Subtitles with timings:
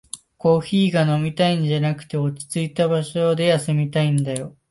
[0.39, 4.57] コーヒーが飲みたいんじゃなくて、落ちついた場所で休みたいんだよ